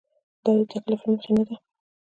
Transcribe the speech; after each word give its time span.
دا 0.43 0.51
د 0.59 0.61
تکلف 0.71 0.99
له 1.05 1.11
مخې 1.13 1.31
نه 1.37 1.43
ده. 1.47 1.55